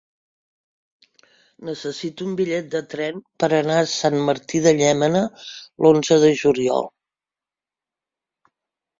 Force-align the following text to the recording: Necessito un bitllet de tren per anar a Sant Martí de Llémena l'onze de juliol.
Necessito 1.67 2.23
un 2.27 2.31
bitllet 2.39 2.71
de 2.75 2.79
tren 2.93 3.19
per 3.43 3.49
anar 3.57 3.75
a 3.81 3.89
Sant 3.91 4.17
Martí 4.29 4.61
de 4.63 4.73
Llémena 4.79 5.21
l'onze 5.87 6.17
de 6.25 6.31
juliol. 6.41 6.89